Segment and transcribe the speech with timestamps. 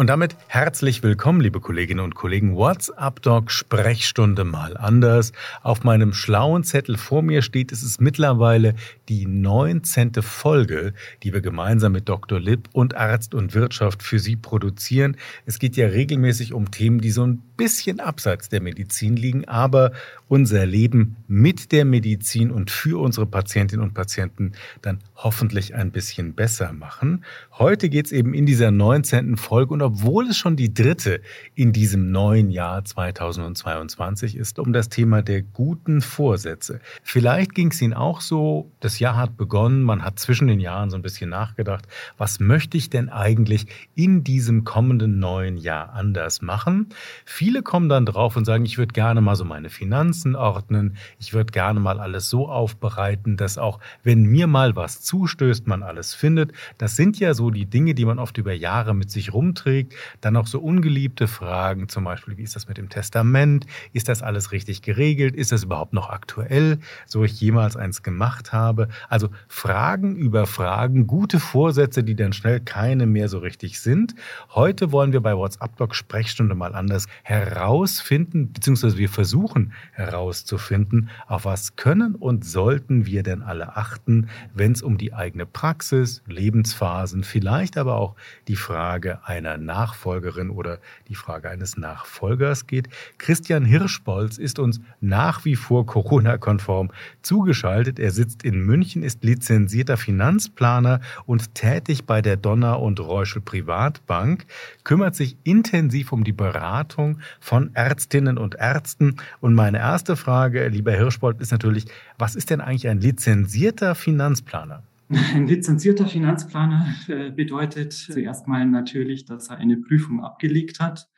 [0.00, 2.56] Und damit herzlich willkommen, liebe Kolleginnen und Kollegen.
[2.56, 5.32] WhatsApp Doc Sprechstunde mal anders.
[5.62, 8.76] Auf meinem schlauen Zettel vor mir steht, es ist mittlerweile
[9.10, 10.14] die 19.
[10.22, 12.40] Folge, die wir gemeinsam mit Dr.
[12.40, 15.18] Lipp und Arzt und Wirtschaft für Sie produzieren.
[15.44, 19.92] Es geht ja regelmäßig um Themen, die so ein bisschen abseits der Medizin liegen, aber
[20.28, 26.32] unser Leben mit der Medizin und für unsere Patientinnen und Patienten dann hoffentlich ein bisschen
[26.32, 27.22] besser machen.
[27.60, 29.36] Heute geht es eben in dieser 19.
[29.36, 31.20] Folge und obwohl es schon die dritte
[31.54, 36.80] in diesem neuen Jahr 2022 ist, um das Thema der guten Vorsätze.
[37.02, 40.88] Vielleicht ging es Ihnen auch so, das Jahr hat begonnen, man hat zwischen den Jahren
[40.88, 46.40] so ein bisschen nachgedacht, was möchte ich denn eigentlich in diesem kommenden neuen Jahr anders
[46.40, 46.88] machen?
[47.26, 51.34] Viele kommen dann drauf und sagen, ich würde gerne mal so meine Finanzen ordnen, ich
[51.34, 56.14] würde gerne mal alles so aufbereiten, dass auch, wenn mir mal was zustößt, man alles
[56.14, 56.52] findet.
[56.78, 59.94] Das sind ja so die Dinge, die man oft über Jahre mit sich rumträgt.
[60.20, 63.66] Dann auch so ungeliebte Fragen, zum Beispiel, wie ist das mit dem Testament?
[63.92, 65.34] Ist das alles richtig geregelt?
[65.34, 68.88] Ist das überhaupt noch aktuell, so ich jemals eins gemacht habe?
[69.08, 74.14] Also Fragen über Fragen, gute Vorsätze, die dann schnell keine mehr so richtig sind.
[74.54, 81.10] Heute wollen wir bei WhatsApp Blog Sprechstunde mal anders her herausfinden, beziehungsweise wir versuchen herauszufinden,
[81.26, 86.22] auf was können und sollten wir denn alle achten, wenn es um die eigene Praxis,
[86.26, 88.16] Lebensphasen, vielleicht aber auch
[88.48, 92.90] die Frage einer Nachfolgerin oder die Frage eines Nachfolgers geht.
[93.16, 96.90] Christian Hirschbolz ist uns nach wie vor Corona-konform
[97.22, 97.98] zugeschaltet.
[97.98, 104.44] Er sitzt in München, ist lizenzierter Finanzplaner und tätig bei der Donner und Reuschel Privatbank,
[104.84, 109.16] kümmert sich intensiv um die Beratung von Ärztinnen und Ärzten.
[109.40, 111.86] Und meine erste Frage, lieber Hirschbold, ist natürlich,
[112.18, 114.82] was ist denn eigentlich ein lizenzierter Finanzplaner?
[115.10, 121.08] Ein lizenzierter Finanzplaner äh, bedeutet zuerst mal natürlich, dass er eine Prüfung abgelegt hat.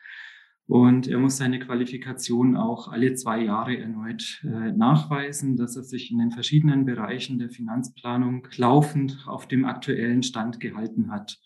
[0.67, 6.11] Und er muss seine Qualifikation auch alle zwei Jahre erneut äh, nachweisen, dass er sich
[6.11, 11.39] in den verschiedenen Bereichen der Finanzplanung laufend auf dem aktuellen Stand gehalten hat.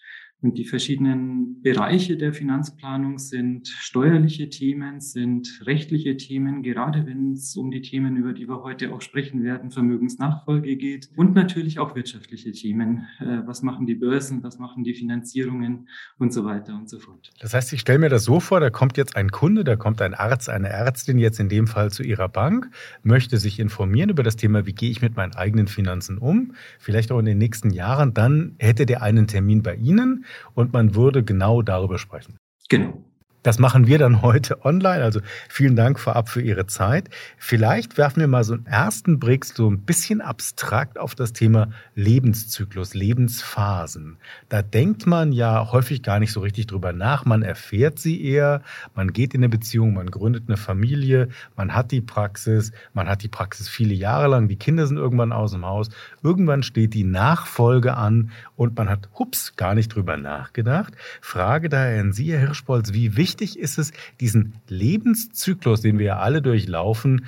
[0.43, 7.57] Und die verschiedenen Bereiche der Finanzplanung sind steuerliche Themen, sind rechtliche Themen, gerade wenn es
[7.57, 11.95] um die Themen, über die wir heute auch sprechen werden, Vermögensnachfolge geht und natürlich auch
[11.97, 13.07] wirtschaftliche Themen.
[13.19, 15.89] Äh, was machen die Börsen, was machen die Finanzierungen
[16.19, 17.31] und so weiter und so fort.
[17.41, 20.03] Das heißt, ich stelle mir das so vor, da kommt jetzt ein Kunde, da kommt
[20.03, 22.71] ein Arzt, eine Ärztin jetzt in dem Fall zu ihrer Bank,
[23.03, 27.11] möchte sich informieren über das Thema, wie gehe ich mit meinen eigenen Finanzen um, vielleicht
[27.11, 31.23] auch in den nächsten Jahren, dann hätte der einen Termin bei Ihnen und man würde
[31.25, 32.39] genau darüber sprechen.
[32.69, 33.05] Genau.
[33.47, 35.05] Das machen wir dann heute online.
[35.05, 37.11] Also vielen Dank vorab für Ihre Zeit.
[37.39, 41.69] Vielleicht werfen wir mal so einen ersten Blick so ein bisschen abstrakt auf das Thema
[41.95, 44.17] Lebenszyklus, Lebensphasen.
[44.49, 47.25] Da denkt man ja häufig gar nicht so richtig drüber nach.
[47.25, 48.63] Man erfährt sie eher.
[48.97, 53.23] Man geht in eine Beziehung, man gründet eine Familie, man hat die Praxis, man hat
[53.23, 54.49] die Praxis viele Jahre lang.
[54.49, 55.89] Die Kinder sind irgendwann aus dem Haus.
[56.21, 60.95] Irgendwann steht die Nachfolge an und man hat, hups, gar nicht drüber nachgedacht.
[61.21, 66.07] Frage daher an Sie, Herr Hirschbolz, wie wichtig wichtig ist es, diesen Lebenszyklus, den wir
[66.07, 67.27] ja alle durchlaufen,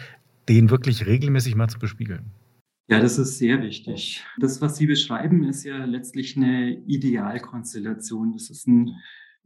[0.48, 2.30] den wirklich regelmäßig mal zu bespiegeln?
[2.88, 4.24] Ja, das ist sehr wichtig.
[4.38, 8.32] Das, was Sie beschreiben, ist ja letztlich eine Idealkonstellation.
[8.32, 8.96] Das ist ein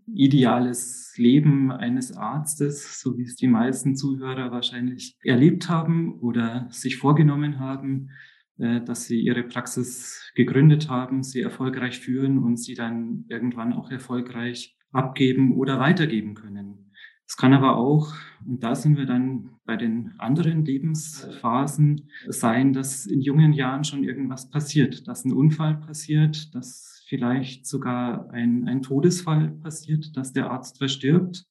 [0.06, 6.98] ideales Leben eines Arztes, so wie es die meisten Zuhörer wahrscheinlich erlebt haben oder sich
[6.98, 8.10] vorgenommen haben,
[8.58, 13.90] äh, dass sie ihre Praxis gegründet haben, sie erfolgreich führen und sie dann irgendwann auch
[13.90, 16.92] erfolgreich abgeben oder weitergeben können.
[17.26, 18.12] Es kann aber auch,
[18.46, 24.04] und da sind wir dann bei den anderen Lebensphasen, sein, dass in jungen Jahren schon
[24.04, 30.50] irgendwas passiert, dass ein Unfall passiert, dass vielleicht sogar ein, ein Todesfall passiert, dass der
[30.50, 31.46] Arzt verstirbt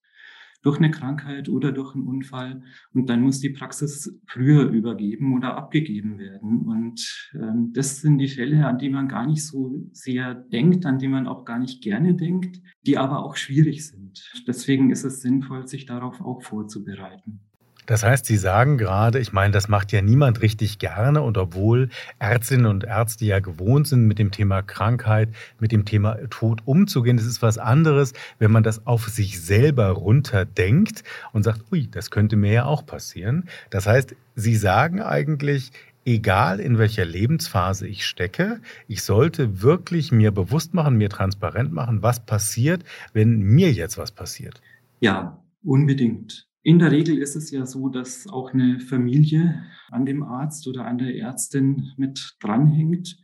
[0.62, 2.62] durch eine Krankheit oder durch einen Unfall.
[2.94, 6.62] Und dann muss die Praxis früher übergeben oder abgegeben werden.
[6.66, 11.00] Und ähm, das sind die Fälle, an die man gar nicht so sehr denkt, an
[11.00, 14.32] die man auch gar nicht gerne denkt, die aber auch schwierig sind.
[14.48, 17.42] Deswegen ist es sinnvoll, sich darauf auch vorzubereiten.
[17.86, 21.90] Das heißt, Sie sagen gerade, ich meine, das macht ja niemand richtig gerne und obwohl
[22.20, 25.30] Ärztinnen und Ärzte ja gewohnt sind, mit dem Thema Krankheit,
[25.60, 29.90] mit dem Thema Tod umzugehen, das ist was anderes, wenn man das auf sich selber
[29.90, 33.50] runterdenkt und sagt, ui, das könnte mir ja auch passieren.
[33.70, 35.72] Das heißt, Sie sagen eigentlich,
[36.06, 42.02] egal in welcher Lebensphase ich stecke, ich sollte wirklich mir bewusst machen, mir transparent machen,
[42.02, 42.84] was passiert,
[43.14, 44.62] wenn mir jetzt was passiert.
[45.00, 46.48] Ja, unbedingt.
[46.64, 50.86] In der Regel ist es ja so, dass auch eine Familie an dem Arzt oder
[50.86, 53.18] an der Ärztin mit dranhängt.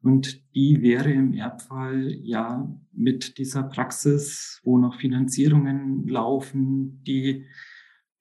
[0.00, 7.46] Und die wäre im Erbfall ja mit dieser Praxis, wo noch Finanzierungen laufen, die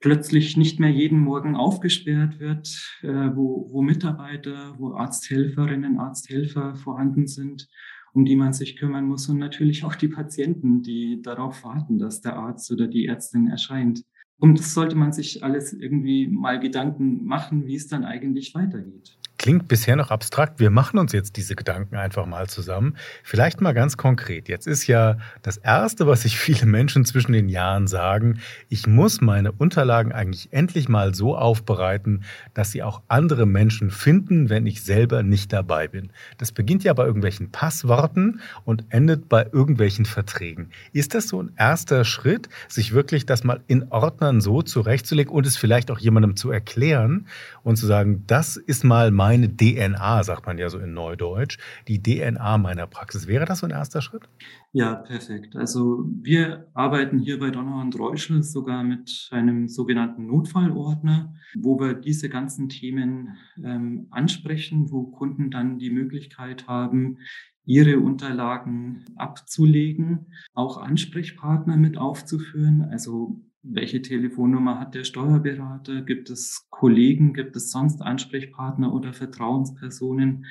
[0.02, 7.28] plötzlich nicht mehr jeden Morgen aufgesperrt wird, äh, wo, wo Mitarbeiter, wo Arzthelferinnen, Arzthelfer vorhanden
[7.28, 7.68] sind,
[8.14, 12.22] um die man sich kümmern muss und natürlich auch die Patienten, die darauf warten, dass
[12.22, 14.04] der Arzt oder die Ärztin erscheint.
[14.40, 19.18] Um das sollte man sich alles irgendwie mal Gedanken machen, wie es dann eigentlich weitergeht.
[19.48, 20.60] Klingt bisher noch abstrakt.
[20.60, 22.98] Wir machen uns jetzt diese Gedanken einfach mal zusammen.
[23.24, 24.50] Vielleicht mal ganz konkret.
[24.50, 29.22] Jetzt ist ja das Erste, was sich viele Menschen zwischen den Jahren sagen, ich muss
[29.22, 34.84] meine Unterlagen eigentlich endlich mal so aufbereiten, dass sie auch andere Menschen finden, wenn ich
[34.84, 36.12] selber nicht dabei bin.
[36.38, 40.72] Das beginnt ja bei irgendwelchen Passworten und endet bei irgendwelchen Verträgen.
[40.92, 45.48] Ist das so ein erster Schritt, sich wirklich das mal in Ordnern so zurechtzulegen und
[45.48, 47.28] es vielleicht auch jemandem zu erklären
[47.64, 51.58] und zu sagen, das ist mal mein meine DNA, sagt man ja so in Neudeutsch,
[51.88, 53.28] die DNA meiner Praxis.
[53.28, 54.24] Wäre das so ein erster Schritt?
[54.72, 55.56] Ja, perfekt.
[55.56, 61.94] Also wir arbeiten hier bei Donner und Reuschel sogar mit einem sogenannten Notfallordner, wo wir
[61.94, 67.20] diese ganzen Themen ähm, ansprechen, wo Kunden dann die Möglichkeit haben,
[67.66, 72.88] ihre Unterlagen abzulegen, auch Ansprechpartner mit aufzuführen.
[72.90, 76.02] Also welche Telefonnummer hat der Steuerberater?
[76.02, 77.34] Gibt es Kollegen?
[77.34, 80.46] Gibt es sonst Ansprechpartner oder Vertrauenspersonen,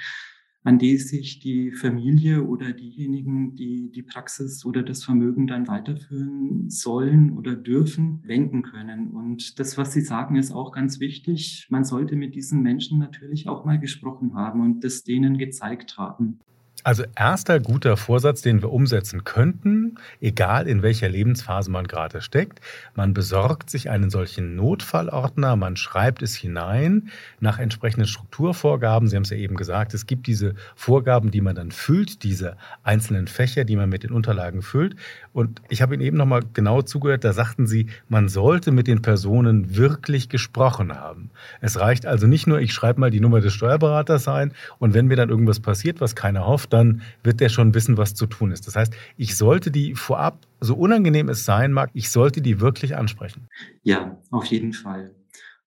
[0.65, 6.69] an die sich die Familie oder diejenigen, die die Praxis oder das Vermögen dann weiterführen
[6.69, 9.13] sollen oder dürfen, wenden können?
[9.13, 11.69] Und das, was Sie sagen, ist auch ganz wichtig.
[11.71, 16.41] Man sollte mit diesen Menschen natürlich auch mal gesprochen haben und das denen gezeigt haben.
[16.87, 22.61] Also erster guter Vorsatz, den wir umsetzen könnten, egal in welcher Lebensphase man gerade steckt,
[22.95, 27.11] man besorgt sich einen solchen Notfallordner, man schreibt es hinein
[27.41, 29.09] nach entsprechenden Strukturvorgaben.
[29.09, 32.57] Sie haben es ja eben gesagt, es gibt diese Vorgaben, die man dann füllt, diese
[32.85, 34.95] einzelnen Fächer, die man mit den Unterlagen füllt.
[35.33, 39.03] Und ich habe Ihnen eben nochmal genau zugehört, da sagten Sie, man sollte mit den
[39.03, 41.31] Personen wirklich gesprochen haben.
[41.61, 45.09] Es reicht also nicht nur, ich schreibe mal die Nummer des Steuerberaters ein und wenn
[45.09, 48.53] mir dann irgendwas passiert, was keiner hofft, dann wird der schon wissen, was zu tun
[48.53, 48.67] ist.
[48.67, 52.97] Das heißt, ich sollte die vorab, so unangenehm es sein mag, ich sollte die wirklich
[52.97, 53.49] ansprechen.
[53.83, 55.15] Ja, auf jeden Fall.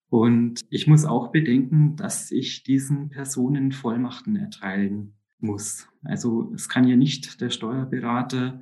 [0.09, 5.87] Und ich muss auch bedenken, dass ich diesen Personen Vollmachten erteilen muss.
[6.03, 8.59] Also es kann ja nicht der Steuerberater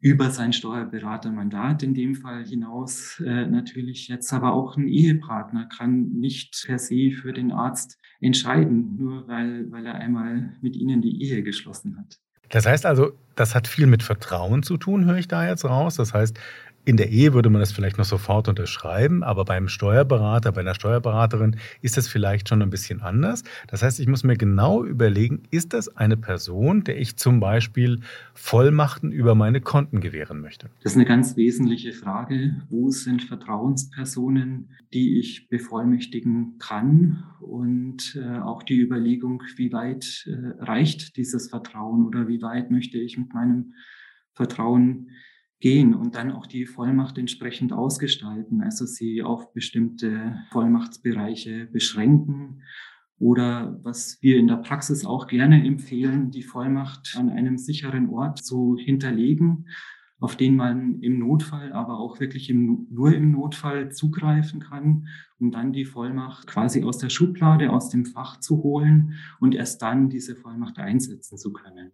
[0.00, 6.10] über sein Steuerberatermandat in dem Fall hinaus äh, natürlich jetzt aber auch ein Ehepartner kann
[6.10, 11.22] nicht per se für den Arzt entscheiden, nur weil, weil er einmal mit ihnen die
[11.22, 12.18] Ehe geschlossen hat.
[12.50, 15.96] Das heißt also, das hat viel mit Vertrauen zu tun, höre ich da jetzt raus.
[15.96, 16.38] Das heißt,
[16.84, 20.74] in der Ehe würde man das vielleicht noch sofort unterschreiben, aber beim Steuerberater, bei einer
[20.74, 23.44] Steuerberaterin ist das vielleicht schon ein bisschen anders.
[23.66, 28.00] Das heißt, ich muss mir genau überlegen, ist das eine Person, der ich zum Beispiel
[28.32, 30.70] Vollmachten über meine Konten gewähren möchte?
[30.82, 32.62] Das ist eine ganz wesentliche Frage.
[32.70, 37.24] Wo sind Vertrauenspersonen, die ich bevollmächtigen kann?
[37.40, 42.98] Und äh, auch die Überlegung, wie weit äh, reicht dieses Vertrauen oder wie weit möchte
[42.98, 43.74] ich mit meinem
[44.32, 45.10] Vertrauen
[45.60, 52.62] gehen und dann auch die Vollmacht entsprechend ausgestalten, also sie auf bestimmte Vollmachtsbereiche beschränken
[53.18, 58.38] oder was wir in der Praxis auch gerne empfehlen, die Vollmacht an einem sicheren Ort
[58.38, 59.66] zu hinterlegen,
[60.20, 65.50] auf den man im Notfall, aber auch wirklich im, nur im Notfall zugreifen kann, um
[65.50, 70.08] dann die Vollmacht quasi aus der Schublade, aus dem Fach zu holen und erst dann
[70.08, 71.92] diese Vollmacht einsetzen zu können.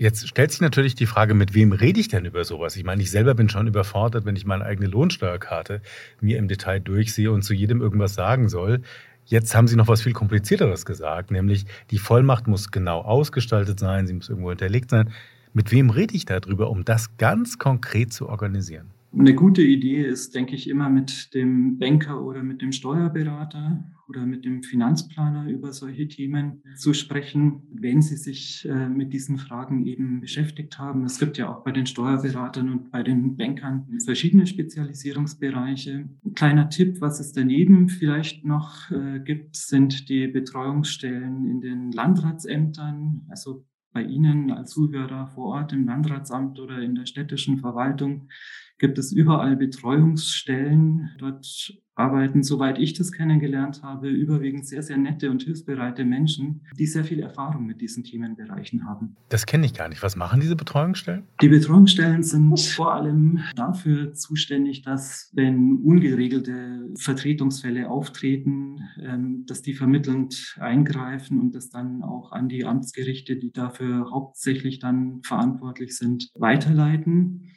[0.00, 2.74] Jetzt stellt sich natürlich die Frage, mit wem rede ich denn über sowas?
[2.74, 5.82] Ich meine, ich selber bin schon überfordert, wenn ich meine eigene Lohnsteuerkarte
[6.22, 8.80] mir im Detail durchsehe und zu jedem irgendwas sagen soll.
[9.26, 14.06] Jetzt haben Sie noch was viel komplizierteres gesagt, nämlich die Vollmacht muss genau ausgestaltet sein,
[14.06, 15.12] sie muss irgendwo hinterlegt sein.
[15.52, 18.86] Mit wem rede ich darüber, um das ganz konkret zu organisieren?
[19.12, 24.24] Eine gute Idee ist, denke ich, immer mit dem Banker oder mit dem Steuerberater oder
[24.24, 29.84] mit dem Finanzplaner über solche Themen zu sprechen, wenn sie sich äh, mit diesen Fragen
[29.86, 31.04] eben beschäftigt haben.
[31.04, 36.08] Es gibt ja auch bei den Steuerberatern und bei den Bankern verschiedene Spezialisierungsbereiche.
[36.24, 41.92] Ein kleiner Tipp, was es daneben vielleicht noch äh, gibt, sind die Betreuungsstellen in den
[41.92, 48.28] Landratsämtern, also bei Ihnen als Zuhörer vor Ort im Landratsamt oder in der städtischen Verwaltung
[48.80, 51.10] gibt es überall Betreuungsstellen.
[51.18, 56.86] Dort arbeiten, soweit ich das kennengelernt habe, überwiegend sehr, sehr nette und hilfsbereite Menschen, die
[56.86, 59.16] sehr viel Erfahrung mit diesen Themenbereichen haben.
[59.28, 60.02] Das kenne ich gar nicht.
[60.02, 61.24] Was machen diese Betreuungsstellen?
[61.42, 69.74] Die Betreuungsstellen sind vor allem dafür zuständig, dass wenn ungeregelte Vertretungsfälle auftreten, ähm, dass die
[69.74, 76.30] vermittelnd eingreifen und das dann auch an die Amtsgerichte, die dafür hauptsächlich dann verantwortlich sind,
[76.34, 77.50] weiterleiten.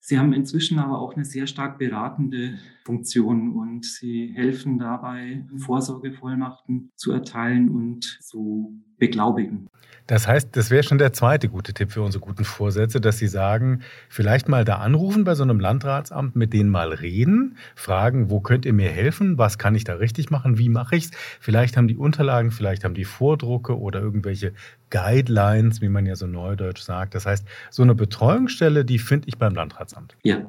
[0.00, 6.90] Sie haben inzwischen aber auch eine sehr stark beratende Funktion und sie helfen dabei, Vorsorgevollmachten
[6.96, 9.68] zu erteilen und zu beglaubigen.
[10.06, 13.28] Das heißt, das wäre schon der zweite gute Tipp für unsere guten Vorsätze, dass Sie
[13.28, 18.40] sagen, vielleicht mal da anrufen bei so einem Landratsamt, mit denen mal reden, fragen, wo
[18.40, 21.10] könnt ihr mir helfen, was kann ich da richtig machen, wie mache ich es?
[21.40, 24.54] Vielleicht haben die Unterlagen, vielleicht haben die Vordrucke oder irgendwelche
[24.88, 27.14] Guidelines, wie man ja so neudeutsch sagt.
[27.14, 30.16] Das heißt, so eine Betreuungsstelle, die finde ich beim Landratsamt.
[30.22, 30.48] Ja.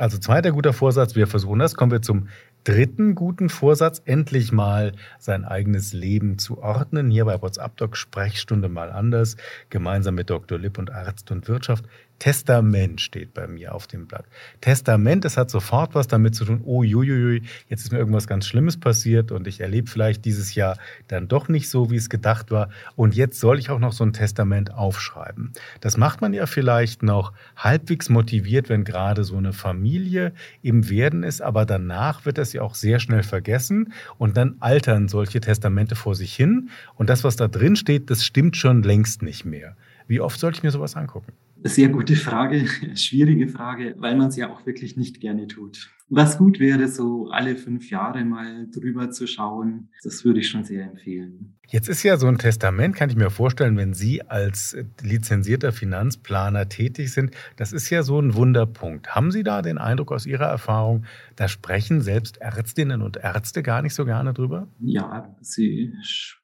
[0.00, 1.74] Also zweiter guter Vorsatz, wir versuchen das.
[1.74, 2.28] Kommen wir zum
[2.64, 7.10] dritten guten Vorsatz, endlich mal sein eigenes Leben zu ordnen.
[7.10, 9.36] Hier bei WhatsApp Doc Sprechstunde mal anders,
[9.68, 10.58] gemeinsam mit Dr.
[10.58, 11.84] Lipp und Arzt und Wirtschaft.
[12.20, 14.26] Testament steht bei mir auf dem Blatt.
[14.60, 18.46] Testament, das hat sofort was damit zu tun, oh juiuiui, jetzt ist mir irgendwas ganz
[18.46, 20.76] Schlimmes passiert und ich erlebe vielleicht dieses Jahr
[21.08, 22.68] dann doch nicht so, wie es gedacht war.
[22.94, 25.54] Und jetzt soll ich auch noch so ein Testament aufschreiben.
[25.80, 31.22] Das macht man ja vielleicht noch halbwegs motiviert, wenn gerade so eine Familie im Werden
[31.22, 35.96] ist, aber danach wird das ja auch sehr schnell vergessen und dann altern solche Testamente
[35.96, 36.68] vor sich hin.
[36.96, 39.74] Und das, was da drin steht, das stimmt schon längst nicht mehr.
[40.06, 41.32] Wie oft sollte ich mir sowas angucken?
[41.62, 45.90] Sehr gute Frage, schwierige Frage, weil man es ja auch wirklich nicht gerne tut.
[46.12, 50.64] Was gut wäre, so alle fünf Jahre mal drüber zu schauen, das würde ich schon
[50.64, 51.54] sehr empfehlen.
[51.68, 56.68] Jetzt ist ja so ein Testament, kann ich mir vorstellen, wenn Sie als lizenzierter Finanzplaner
[56.68, 59.14] tätig sind, das ist ja so ein Wunderpunkt.
[59.14, 61.04] Haben Sie da den Eindruck aus Ihrer Erfahrung,
[61.36, 64.66] da sprechen selbst Ärztinnen und Ärzte gar nicht so gerne drüber?
[64.80, 66.39] Ja, sie sprechen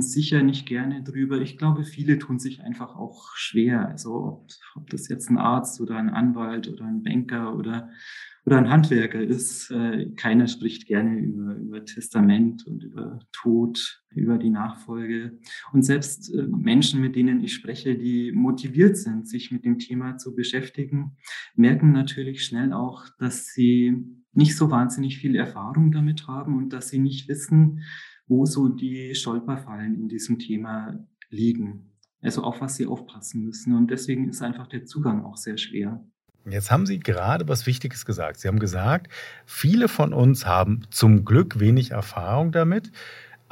[0.00, 1.40] sicher nicht gerne drüber.
[1.40, 3.88] Ich glaube, viele tun sich einfach auch schwer.
[3.88, 7.90] Also ob, ob das jetzt ein Arzt oder ein Anwalt oder ein Banker oder,
[8.44, 14.38] oder ein Handwerker ist, äh, keiner spricht gerne über, über Testament und über Tod, über
[14.38, 15.38] die Nachfolge.
[15.72, 20.18] Und selbst äh, Menschen, mit denen ich spreche, die motiviert sind, sich mit dem Thema
[20.18, 21.16] zu beschäftigen,
[21.54, 26.88] merken natürlich schnell auch, dass sie nicht so wahnsinnig viel Erfahrung damit haben und dass
[26.88, 27.82] sie nicht wissen,
[28.26, 31.92] wo so die Stolperfallen in diesem Thema liegen.
[32.22, 33.74] Also auf was sie aufpassen müssen.
[33.74, 36.02] Und deswegen ist einfach der Zugang auch sehr schwer.
[36.46, 38.38] Jetzt haben Sie gerade was Wichtiges gesagt.
[38.38, 39.10] Sie haben gesagt,
[39.46, 42.92] viele von uns haben zum Glück wenig Erfahrung damit.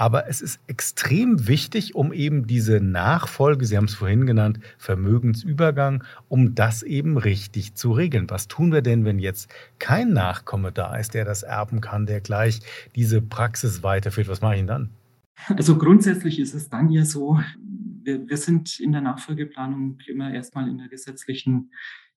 [0.03, 6.03] Aber es ist extrem wichtig, um eben diese Nachfolge, Sie haben es vorhin genannt, Vermögensübergang,
[6.27, 8.29] um das eben richtig zu regeln.
[8.29, 12.21] Was tun wir denn, wenn jetzt kein Nachkomme da ist, der das erben kann, der
[12.21, 12.59] gleich
[12.97, 14.27] diese Praxis weiterführt?
[14.27, 14.91] Was mache ich denn dann?
[15.47, 17.39] Also grundsätzlich ist es dann ja so,
[18.03, 21.71] wir, wir sind in der Nachfolgeplanung immer erstmal in der gesetzlichen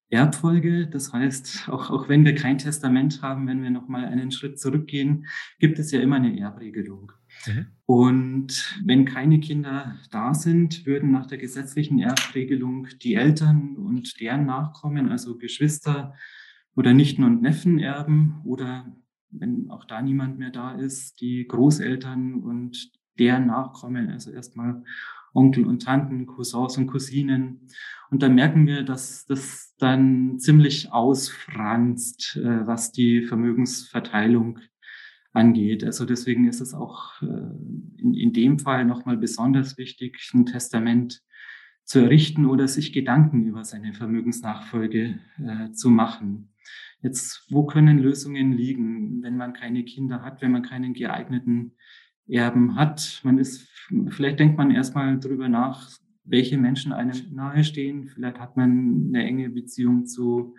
[0.10, 0.88] Erbfolge.
[0.88, 5.28] Das heißt, auch, auch wenn wir kein Testament haben, wenn wir nochmal einen Schritt zurückgehen,
[5.60, 7.12] gibt es ja immer eine Erbregelung.
[7.48, 7.66] Mhm.
[7.86, 14.46] Und wenn keine Kinder da sind, würden nach der gesetzlichen Erbregelung die Eltern und deren
[14.46, 16.14] Nachkommen, also Geschwister
[16.76, 18.96] oder Nichten und Neffen erben oder
[19.30, 24.84] wenn auch da niemand mehr da ist, die Großeltern und deren Nachkommen, also erstmal
[25.34, 27.68] Onkel und Tanten, Cousins und Cousinen.
[28.10, 34.60] Und da merken wir, dass das dann ziemlich ausfranst, äh, was die Vermögensverteilung
[35.36, 35.84] angeht.
[35.84, 41.22] Also deswegen ist es auch äh, in, in dem Fall nochmal besonders wichtig, ein Testament
[41.84, 46.50] zu errichten oder sich Gedanken über seine Vermögensnachfolge äh, zu machen.
[47.02, 51.74] Jetzt, wo können Lösungen liegen, wenn man keine Kinder hat, wenn man keinen geeigneten
[52.28, 53.22] Erben hat?
[53.24, 53.68] Man ist,
[54.10, 55.92] vielleicht denkt man erstmal darüber nach,
[56.24, 58.08] welche Menschen einem nahestehen.
[58.08, 60.56] Vielleicht hat man eine enge Beziehung zu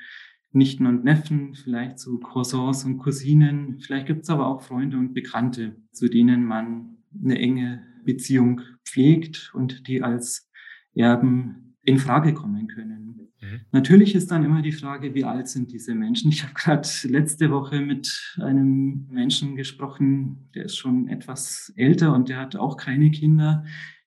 [0.56, 3.78] Nichten und Neffen, vielleicht zu Cousins und Cousinen.
[3.80, 9.52] Vielleicht gibt es aber auch Freunde und Bekannte, zu denen man eine enge Beziehung pflegt
[9.54, 10.50] und die als
[10.94, 13.30] Erben in Frage kommen können.
[13.40, 13.60] Mhm.
[13.72, 16.30] Natürlich ist dann immer die Frage, wie alt sind diese Menschen?
[16.30, 22.28] Ich habe gerade letzte Woche mit einem Menschen gesprochen, der ist schon etwas älter und
[22.28, 23.64] der hat auch keine Kinder.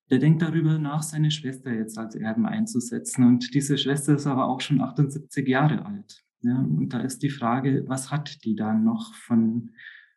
[0.10, 3.24] Der denkt darüber nach, seine Schwester jetzt als Erben einzusetzen.
[3.26, 6.24] Und diese Schwester ist aber auch schon 78 Jahre alt.
[6.42, 9.72] Ja, und da ist die Frage, was hat die dann noch von,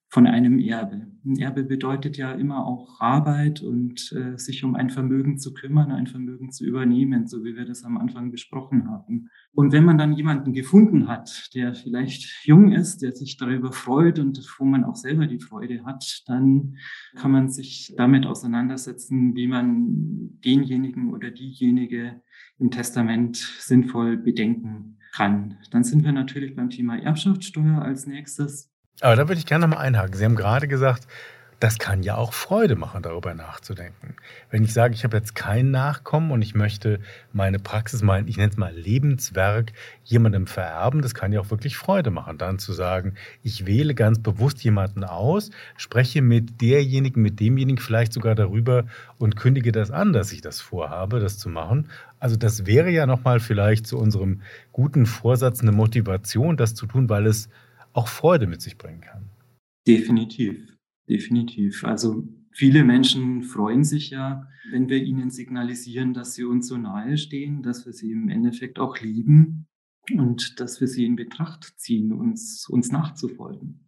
[0.08, 1.08] von einem Erbe.
[1.24, 5.90] Ein Erbe bedeutet ja immer auch Arbeit und äh, sich um ein Vermögen zu kümmern,
[5.90, 9.30] ein Vermögen zu übernehmen, so wie wir das am Anfang besprochen haben.
[9.52, 14.20] Und wenn man dann jemanden gefunden hat, der vielleicht jung ist, der sich darüber freut
[14.20, 16.76] und wo man auch selber die Freude hat, dann
[17.16, 22.22] kann man sich damit auseinandersetzen, wie man denjenigen oder diejenige
[22.58, 25.58] im Testament sinnvoll bedenken kann.
[25.70, 28.70] Dann sind wir natürlich beim Thema Erbschaftssteuer als nächstes.
[29.00, 30.14] Aber da würde ich gerne nochmal einhaken.
[30.14, 31.06] Sie haben gerade gesagt,
[31.62, 34.16] das kann ja auch Freude machen, darüber nachzudenken.
[34.50, 36.98] Wenn ich sage, ich habe jetzt kein Nachkommen und ich möchte
[37.32, 41.76] meine Praxis, mein, ich nenne es mal Lebenswerk, jemandem vererben, das kann ja auch wirklich
[41.76, 43.14] Freude machen, dann zu sagen,
[43.44, 48.86] ich wähle ganz bewusst jemanden aus, spreche mit derjenigen, mit demjenigen vielleicht sogar darüber
[49.18, 51.88] und kündige das an, dass ich das vorhabe, das zu machen.
[52.18, 54.40] Also das wäre ja nochmal vielleicht zu unserem
[54.72, 57.48] guten Vorsatz eine Motivation, das zu tun, weil es
[57.92, 59.28] auch Freude mit sich bringen kann.
[59.86, 60.71] Definitiv,
[61.08, 61.84] definitiv.
[61.84, 67.16] Also viele Menschen freuen sich ja, wenn wir ihnen signalisieren, dass sie uns so nahe
[67.18, 69.66] stehen, dass wir sie im Endeffekt auch lieben
[70.12, 73.82] und dass wir sie in Betracht ziehen, uns, uns nachzufolgen.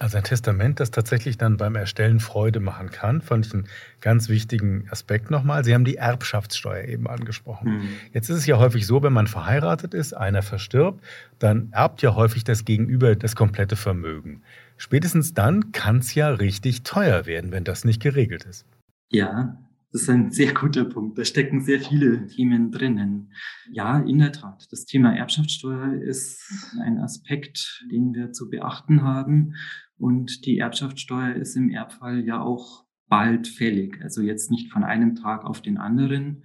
[0.00, 3.68] Also ein Testament, das tatsächlich dann beim Erstellen Freude machen kann, fand ich einen
[4.00, 5.62] ganz wichtigen Aspekt nochmal.
[5.62, 7.76] Sie haben die Erbschaftssteuer eben angesprochen.
[7.76, 7.88] Mhm.
[8.12, 11.04] Jetzt ist es ja häufig so, wenn man verheiratet ist, einer verstirbt,
[11.38, 14.42] dann erbt ja häufig das Gegenüber das komplette Vermögen.
[14.76, 18.66] Spätestens dann kann es ja richtig teuer werden, wenn das nicht geregelt ist.
[19.10, 19.58] Ja,
[19.94, 21.16] das ist ein sehr guter Punkt.
[21.16, 23.32] Da stecken sehr viele Themen drinnen.
[23.70, 24.66] Ja, in der Tat.
[24.72, 26.42] Das Thema Erbschaftssteuer ist
[26.82, 29.54] ein Aspekt, den wir zu beachten haben.
[29.96, 34.02] Und die Erbschaftssteuer ist im Erbfall ja auch bald fällig.
[34.02, 36.44] Also jetzt nicht von einem Tag auf den anderen.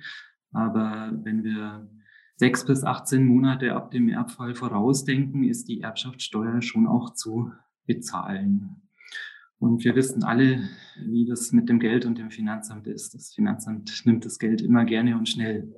[0.51, 1.89] Aber wenn wir
[2.35, 7.51] sechs bis 18 Monate ab dem Erbfall vorausdenken, ist die Erbschaftssteuer schon auch zu
[7.89, 8.81] bezahlen.
[9.57, 10.61] Und wir wissen alle,
[10.95, 13.13] wie das mit dem Geld und dem Finanzamt ist.
[13.13, 15.73] Das Finanzamt nimmt das Geld immer gerne und schnell.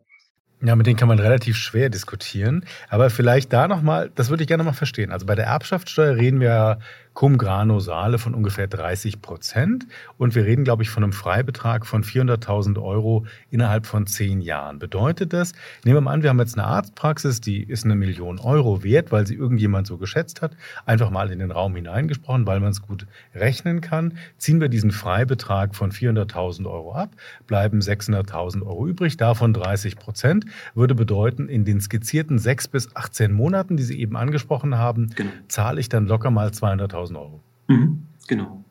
[0.64, 2.66] Ja, mit denen kann man relativ schwer diskutieren.
[2.90, 5.12] Aber vielleicht da nochmal, das würde ich gerne mal verstehen.
[5.12, 6.78] Also bei der Erbschaftssteuer reden wir
[7.14, 9.86] cum grano sale von ungefähr 30 Prozent.
[10.18, 14.80] Und wir reden, glaube ich, von einem Freibetrag von 400.000 Euro innerhalb von zehn Jahren.
[14.80, 15.54] Bedeutet das,
[15.84, 19.12] nehmen wir mal an, wir haben jetzt eine Arztpraxis, die ist eine Million Euro wert,
[19.12, 20.56] weil sie irgendjemand so geschätzt hat.
[20.86, 24.18] Einfach mal in den Raum hineingesprochen, weil man es gut rechnen kann.
[24.38, 27.10] Ziehen wir diesen Freibetrag von 400.000 Euro ab,
[27.46, 33.34] bleiben 600.000 Euro übrig, davon 30 Prozent würde bedeuten, in den skizzierten sechs bis 18
[33.34, 35.32] Monaten, die Sie eben angesprochen haben, genau.
[35.48, 37.42] zahle ich dann locker mal 200.000 Euro.
[37.68, 38.64] Mhm, genau.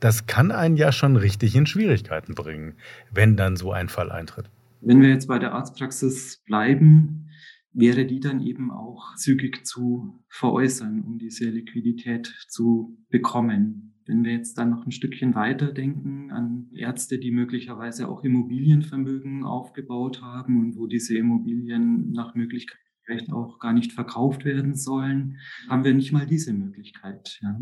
[0.00, 2.74] Das kann einen ja schon richtig in Schwierigkeiten bringen,
[3.12, 4.50] wenn dann so ein Fall eintritt.
[4.80, 7.30] Wenn wir jetzt bei der Arztpraxis bleiben,
[7.72, 13.94] wäre die dann eben auch zügig zu veräußern, um diese Liquidität zu bekommen.
[14.06, 19.44] Wenn wir jetzt dann noch ein Stückchen weiter denken an Ärzte, die möglicherweise auch Immobilienvermögen
[19.44, 25.38] aufgebaut haben und wo diese Immobilien nach Möglichkeit vielleicht auch gar nicht verkauft werden sollen,
[25.68, 27.38] haben wir nicht mal diese Möglichkeit.
[27.42, 27.56] Ja,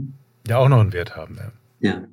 [0.48, 1.36] ja auch noch einen Wert haben.
[1.36, 1.52] Ja.
[1.80, 2.08] ja.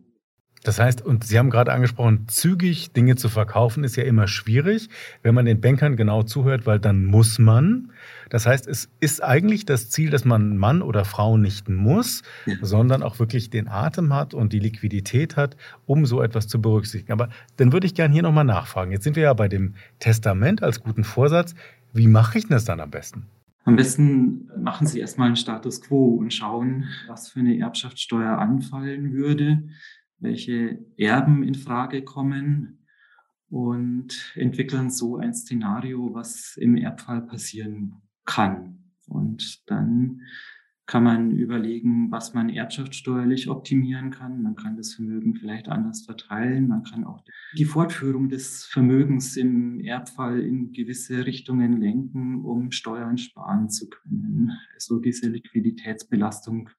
[0.64, 4.90] Das heißt, und Sie haben gerade angesprochen, zügig Dinge zu verkaufen ist ja immer schwierig,
[5.24, 7.94] wenn man den Bankern genau zuhört, weil dann muss man.
[8.30, 12.56] Das heißt, es ist eigentlich das Ziel, dass man Mann oder Frau nicht muss, ja.
[12.62, 17.14] sondern auch wirklich den Atem hat und die Liquidität hat, um so etwas zu berücksichtigen.
[17.14, 18.92] Aber dann würde ich gerne hier nochmal nachfragen.
[18.92, 21.56] Jetzt sind wir ja bei dem Testament als guten Vorsatz.
[21.94, 23.26] Wie mache ich das dann am besten?
[23.66, 29.14] Am besten machen Sie erstmal einen Status quo und schauen, was für eine Erbschaftssteuer anfallen
[29.14, 29.64] würde
[30.20, 32.86] welche Erben in Frage kommen
[33.50, 38.84] und entwickeln so ein Szenario, was im Erbfall passieren kann.
[39.08, 40.22] Und dann
[40.90, 44.42] kann man überlegen, was man erbschaftssteuerlich optimieren kann.
[44.42, 46.68] Man kann das Vermögen vielleicht anders verteilen.
[46.68, 47.24] Man kann auch
[47.56, 54.58] die Fortführung des Vermögens im Erbfall in gewisse Richtungen lenken, um Steuern sparen zu können.
[54.74, 56.72] Also diese Liquiditätsbelastung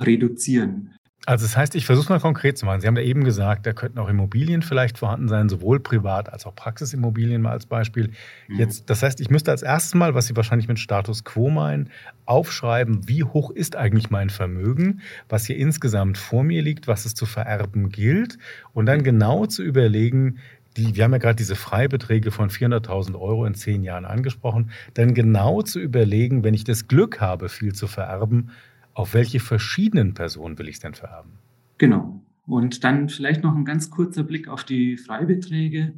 [0.00, 0.96] reduzieren.
[1.26, 2.80] Also das heißt, ich versuche es mal konkret zu machen.
[2.80, 6.46] Sie haben ja eben gesagt, da könnten auch Immobilien vielleicht vorhanden sein, sowohl privat als
[6.46, 8.12] auch Praxisimmobilien mal als Beispiel.
[8.46, 8.60] Mhm.
[8.60, 11.90] Jetzt, das heißt, ich müsste als erstes mal, was Sie wahrscheinlich mit Status Quo meinen,
[12.26, 17.14] aufschreiben, wie hoch ist eigentlich mein Vermögen, was hier insgesamt vor mir liegt, was es
[17.14, 18.38] zu vererben gilt
[18.72, 20.38] und dann genau zu überlegen,
[20.76, 25.14] die, wir haben ja gerade diese Freibeträge von 400.000 Euro in zehn Jahren angesprochen, dann
[25.14, 28.50] genau zu überlegen, wenn ich das Glück habe, viel zu vererben,
[28.96, 31.32] auf welche verschiedenen Personen will ich es denn vererben?
[31.76, 32.24] Genau.
[32.46, 35.92] Und dann vielleicht noch ein ganz kurzer Blick auf die Freibeträge.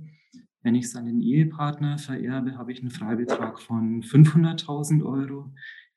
[0.63, 5.53] Wenn ich es an den Ehepartner vererbe, habe ich einen Freibetrag von 500.000 Euro.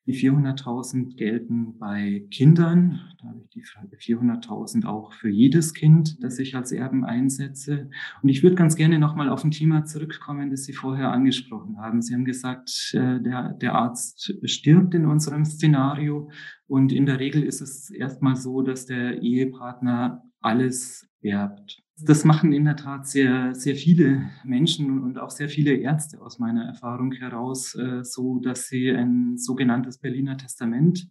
[0.07, 3.01] Die 400.000 gelten bei Kindern.
[3.21, 7.89] Da habe ich die 400.000 auch für jedes Kind, das ich als Erben einsetze.
[8.23, 12.01] Und ich würde ganz gerne nochmal auf ein Thema zurückkommen, das Sie vorher angesprochen haben.
[12.01, 16.31] Sie haben gesagt, äh, der, der Arzt stirbt in unserem Szenario.
[16.65, 21.83] Und in der Regel ist es erstmal so, dass der Ehepartner alles erbt.
[22.03, 26.39] Das machen in der Tat sehr, sehr viele Menschen und auch sehr viele Ärzte aus
[26.39, 31.09] meiner Erfahrung heraus, äh, so dass sie ein sogenanntes Berliner Testament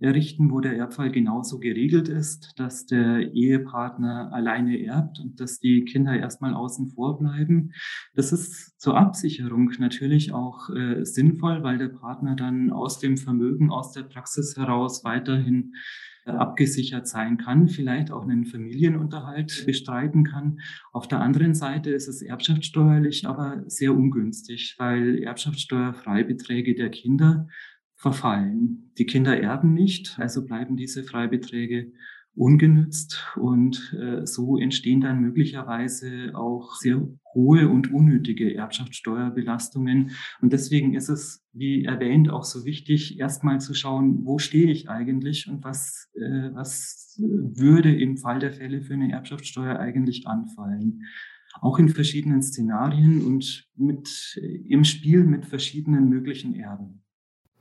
[0.00, 5.84] errichten, wo der Erbfall genauso geregelt ist, dass der Ehepartner alleine erbt und dass die
[5.84, 7.72] Kinder erstmal außen vor bleiben.
[8.14, 13.70] Das ist zur Absicherung natürlich auch äh, sinnvoll, weil der Partner dann aus dem Vermögen,
[13.70, 15.74] aus der Praxis heraus weiterhin
[16.28, 20.60] abgesichert sein kann, vielleicht auch einen Familienunterhalt bestreiten kann.
[20.92, 27.48] Auf der anderen Seite ist es erbschaftssteuerlich aber sehr ungünstig, weil Erbschaftssteuerfreibeträge der Kinder
[27.96, 28.92] verfallen.
[28.98, 31.92] Die Kinder erben nicht, also bleiben diese Freibeträge
[32.38, 40.12] ungenützt und äh, so entstehen dann möglicherweise auch sehr hohe und unnötige Erbschaftssteuerbelastungen.
[40.40, 44.88] Und deswegen ist es, wie erwähnt, auch so wichtig, erstmal zu schauen, wo stehe ich
[44.88, 51.02] eigentlich und was, äh, was würde im Fall der Fälle für eine Erbschaftssteuer eigentlich anfallen.
[51.60, 57.02] Auch in verschiedenen Szenarien und mit, im Spiel mit verschiedenen möglichen Erben.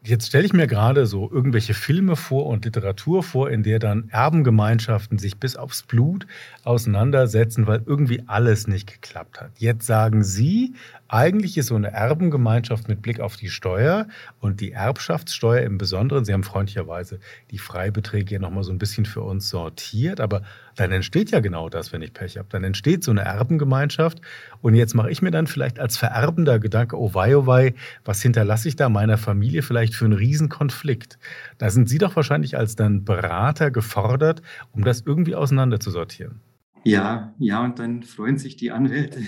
[0.07, 4.07] Jetzt stelle ich mir gerade so irgendwelche Filme vor und Literatur vor, in der dann
[4.07, 6.25] Erbengemeinschaften sich bis aufs Blut
[6.63, 9.51] auseinandersetzen, weil irgendwie alles nicht geklappt hat.
[9.57, 10.75] Jetzt sagen Sie,
[11.09, 14.07] eigentlich ist so eine Erbengemeinschaft mit Blick auf die Steuer
[14.39, 17.19] und die Erbschaftssteuer im Besonderen, Sie haben freundlicherweise
[17.51, 20.43] die Freibeträge hier nochmal so ein bisschen für uns sortiert, aber
[20.75, 22.47] dann entsteht ja genau das, wenn ich Pech habe.
[22.49, 24.21] Dann entsteht so eine Erbengemeinschaft
[24.61, 27.73] und jetzt mache ich mir dann vielleicht als vererbender Gedanke, oh wei, oh wei,
[28.05, 31.17] was hinterlasse ich da meiner Familie vielleicht für einen Riesenkonflikt?
[31.57, 34.41] Da sind Sie doch wahrscheinlich als dann Berater gefordert,
[34.71, 36.41] um das irgendwie auseinanderzusortieren.
[36.83, 39.21] Ja, ja, und dann freuen sich die Anwälte,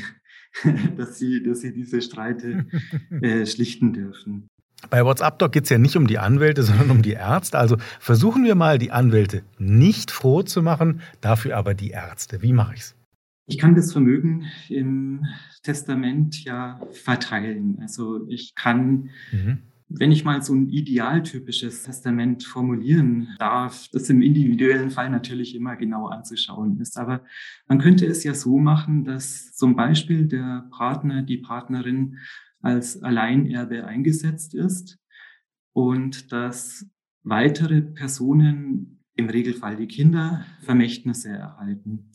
[0.98, 2.66] dass sie, dass sie diese Streite
[3.22, 4.48] äh, schlichten dürfen.
[4.90, 7.58] Bei WhatsApp Doc geht es ja nicht um die Anwälte, sondern um die Ärzte.
[7.58, 12.42] Also versuchen wir mal, die Anwälte nicht froh zu machen, dafür aber die Ärzte.
[12.42, 12.96] Wie mache ich es?
[13.48, 15.26] Ich kann das Vermögen im
[15.64, 17.80] Testament ja verteilen.
[17.82, 24.22] Also ich kann mhm wenn ich mal so ein idealtypisches Testament formulieren darf, das im
[24.22, 26.98] individuellen Fall natürlich immer genau anzuschauen ist.
[26.98, 27.24] Aber
[27.68, 32.18] man könnte es ja so machen, dass zum Beispiel der Partner, die Partnerin
[32.62, 35.00] als Alleinerbe eingesetzt ist
[35.74, 36.86] und dass
[37.24, 42.12] weitere Personen, im Regelfall die Kinder, Vermächtnisse erhalten.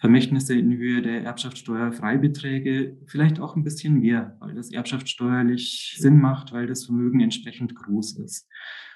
[0.00, 6.52] Vermächtnisse in Höhe der Erbschaftssteuerfreibeträge, vielleicht auch ein bisschen mehr, weil das erbschaftssteuerlich Sinn macht,
[6.52, 8.48] weil das Vermögen entsprechend groß ist.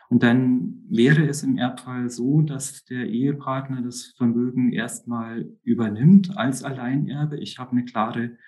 [0.09, 6.63] Und dann wäre es im Erbfall so, dass der Ehepartner das Vermögen erstmal übernimmt als
[6.63, 7.39] Alleinerbe.
[7.39, 8.39] Ich habe eine klare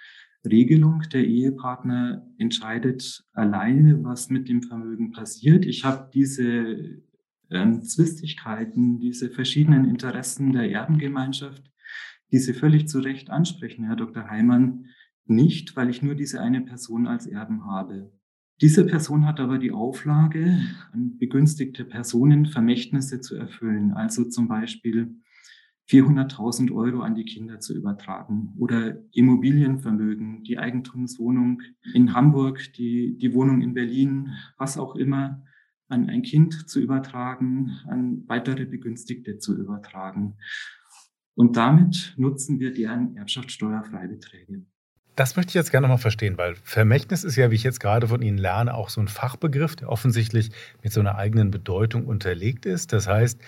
[0.44, 1.02] Regelung.
[1.12, 5.66] Der Ehepartner entscheidet alleine, was mit dem Vermögen passiert.
[5.66, 7.02] Ich habe diese
[7.50, 11.62] ähm, Zwistigkeiten, diese verschiedenen Interessen der Erbengemeinschaft
[12.32, 14.28] die Sie völlig zu Recht ansprechen, Herr Dr.
[14.28, 14.86] Heimann,
[15.26, 18.12] nicht, weil ich nur diese eine Person als Erben habe.
[18.60, 20.58] Diese Person hat aber die Auflage,
[20.92, 25.14] an begünstigte Personen Vermächtnisse zu erfüllen, also zum Beispiel
[25.90, 31.62] 400.000 Euro an die Kinder zu übertragen oder Immobilienvermögen, die Eigentumswohnung
[31.94, 35.42] in Hamburg, die, die Wohnung in Berlin, was auch immer,
[35.88, 40.36] an ein Kind zu übertragen, an weitere Begünstigte zu übertragen.
[41.36, 44.62] Und damit nutzen wir deren Erbschaftssteuerfreibeträge.
[45.16, 48.08] Das möchte ich jetzt gerne mal verstehen, weil Vermächtnis ist ja, wie ich jetzt gerade
[48.08, 50.50] von Ihnen lerne, auch so ein Fachbegriff, der offensichtlich
[50.82, 52.92] mit so einer eigenen Bedeutung unterlegt ist.
[52.92, 53.40] Das heißt,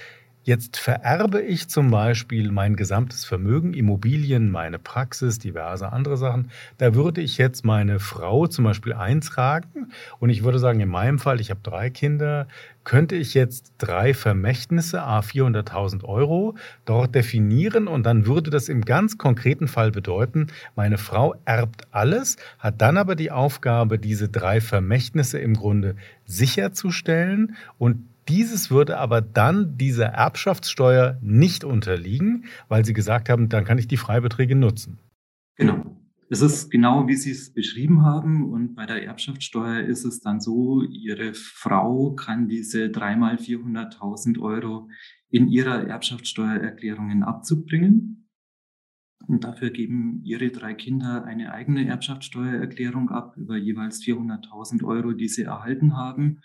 [0.49, 6.51] Jetzt vererbe ich zum Beispiel mein gesamtes Vermögen, Immobilien, meine Praxis, diverse andere Sachen.
[6.79, 9.93] Da würde ich jetzt meine Frau zum Beispiel eintragen.
[10.21, 12.49] Und ich würde sagen, in meinem Fall, ich habe drei Kinder,
[12.85, 16.57] könnte ich jetzt drei Vermächtnisse, a 400.000 Euro,
[16.87, 17.87] dort definieren.
[17.87, 22.97] Und dann würde das im ganz konkreten Fall bedeuten, meine Frau erbt alles, hat dann
[22.97, 27.55] aber die Aufgabe, diese drei Vermächtnisse im Grunde sicherzustellen.
[27.77, 33.79] Und dieses würde aber dann dieser Erbschaftssteuer nicht unterliegen, weil Sie gesagt haben, dann kann
[33.79, 34.99] ich die Freibeträge nutzen.
[35.57, 35.97] Genau.
[36.31, 38.53] Es ist genau, wie Sie es beschrieben haben.
[38.53, 44.89] Und bei der Erbschaftssteuer ist es dann so, Ihre Frau kann diese dreimal 400.000 Euro
[45.31, 48.29] in ihrer Erbschaftssteuererklärung in Abzug bringen.
[49.27, 55.29] Und dafür geben Ihre drei Kinder eine eigene Erbschaftssteuererklärung ab über jeweils 400.000 Euro, die
[55.29, 56.41] sie erhalten haben.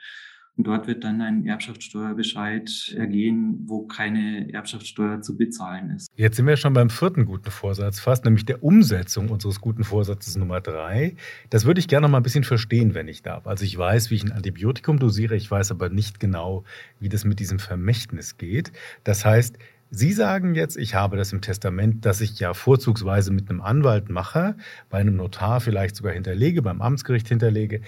[0.55, 6.11] Und dort wird dann ein Erbschaftssteuerbescheid ergehen, wo keine Erbschaftssteuer zu bezahlen ist.
[6.15, 10.35] Jetzt sind wir schon beim vierten guten Vorsatz fast, nämlich der Umsetzung unseres guten Vorsatzes
[10.37, 11.15] Nummer drei.
[11.49, 13.47] Das würde ich gerne noch mal ein bisschen verstehen, wenn ich darf.
[13.47, 16.63] Also ich weiß, wie ich ein Antibiotikum dosiere, ich weiß aber nicht genau,
[16.99, 18.71] wie das mit diesem Vermächtnis geht.
[19.03, 19.57] Das heißt,
[19.95, 24.09] Sie sagen jetzt, ich habe das im Testament, das ich ja vorzugsweise mit einem Anwalt
[24.09, 24.55] mache,
[24.89, 27.81] bei einem Notar vielleicht sogar hinterlege, beim Amtsgericht hinterlege.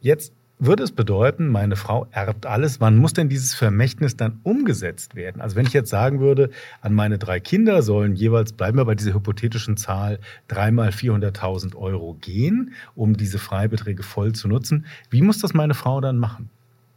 [0.00, 2.80] Jetzt würde es bedeuten, meine Frau erbt alles.
[2.80, 5.40] Wann muss denn dieses Vermächtnis dann umgesetzt werden?
[5.40, 8.94] Also wenn ich jetzt sagen würde, an meine drei Kinder sollen jeweils, bleiben wir bei
[8.94, 10.18] dieser hypothetischen Zahl,
[10.48, 14.86] dreimal 400.000 Euro gehen, um diese Freibeträge voll zu nutzen.
[15.08, 16.50] Wie muss das meine Frau dann machen?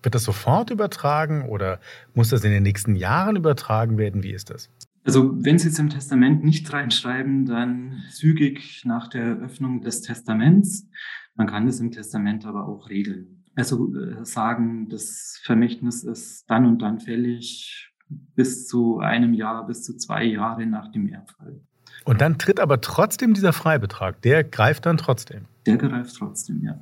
[0.04, 1.80] Wird das sofort übertragen oder
[2.14, 4.24] muss das in den nächsten Jahren übertragen werden?
[4.24, 4.70] Wie ist das?
[5.06, 10.88] Also wenn Sie es im Testament nicht reinschreiben, dann zügig nach der Eröffnung des Testaments.
[11.36, 13.43] Man kann es im Testament aber auch regeln.
[13.56, 13.90] Also
[14.24, 17.92] sagen, das Vermächtnis ist dann und dann fällig
[18.36, 21.60] bis zu einem Jahr, bis zu zwei Jahre nach dem Erbfall.
[22.06, 25.46] Und dann tritt aber trotzdem dieser Freibetrag, der greift dann trotzdem.
[25.66, 26.80] Der greift trotzdem, ja.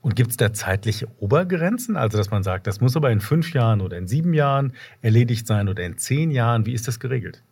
[0.00, 1.96] Und gibt es da zeitliche Obergrenzen?
[1.96, 5.46] Also, dass man sagt, das muss aber in fünf Jahren oder in sieben Jahren erledigt
[5.46, 6.66] sein oder in zehn Jahren.
[6.66, 7.42] Wie ist das geregelt?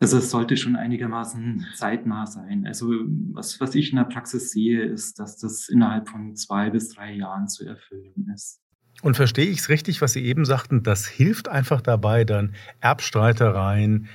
[0.00, 2.66] Also es sollte schon einigermaßen zeitnah sein.
[2.66, 2.86] Also
[3.32, 7.12] was, was ich in der Praxis sehe, ist, dass das innerhalb von zwei bis drei
[7.12, 8.62] Jahren zu erfüllen ist.
[9.02, 14.08] Und verstehe ich es richtig, was Sie eben sagten, das hilft einfach dabei, dann Erbstreitereien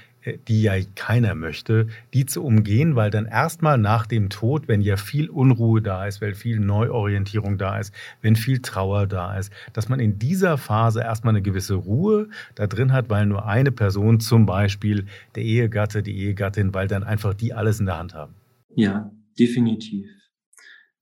[0.48, 4.98] die ja keiner möchte, die zu umgehen, weil dann erstmal nach dem Tod, wenn ja
[4.98, 9.90] viel Unruhe da ist, weil viel Neuorientierung da ist, wenn viel Trauer da ist, dass
[9.90, 14.20] man in dieser Phase erstmal eine gewisse Ruhe da drin hat, weil nur eine Person,
[14.20, 18.34] zum Beispiel der Ehegatte, die Ehegattin, weil dann einfach die alles in der Hand haben.
[18.76, 20.08] Ja, definitiv.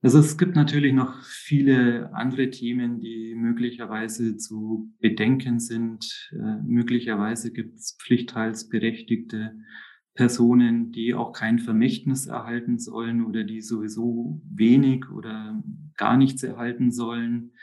[0.04, 6.30] Also es gibt natürlich noch viele andere Themen, die möglicherweise zu bedenken sind.
[6.34, 9.56] Äh, möglicherweise gibt es pflichtteilsberechtigte
[10.13, 15.63] Personen, die auch kein Vermächtnis erhalten sollen oder die sowieso wenig oder
[15.96, 17.54] gar nichts erhalten sollen,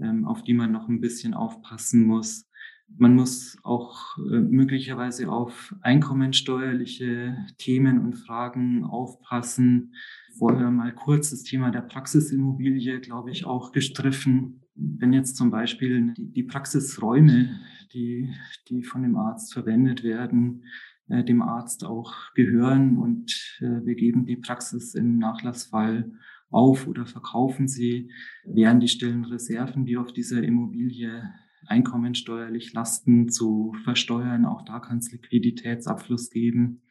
[0.00, 2.48] ähm, auf die man noch ein bisschen aufpassen muss.
[2.88, 9.94] Man muss auch äh, möglicherweise auf einkommensteuerliche Themen und Fragen aufpassen.
[10.38, 14.62] Vorher mal kurz das Thema der Praxisimmobilie, glaube ich, auch gestriffen.
[14.74, 17.60] Wenn jetzt zum Beispiel die, die Praxisräume,
[17.92, 18.34] die,
[18.68, 20.64] die von dem Arzt verwendet werden,
[21.08, 26.10] äh, dem Arzt auch gehören und äh, wir geben die Praxis im Nachlassfall
[26.50, 28.10] auf oder verkaufen sie,
[28.44, 31.32] wären die stillen Reserven, die auf dieser Immobilie
[31.66, 34.44] einkommensteuerlich Lasten zu versteuern.
[34.44, 36.82] Auch da kann es Liquiditätsabfluss geben.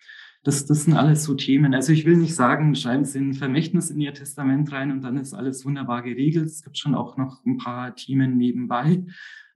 [0.43, 1.73] Das, das sind alles so Themen.
[1.73, 5.17] Also ich will nicht sagen, schreiben Sie ein Vermächtnis in Ihr Testament rein und dann
[5.17, 6.47] ist alles wunderbar geregelt.
[6.47, 9.06] Es gibt schon auch noch ein paar Themen nebenbei,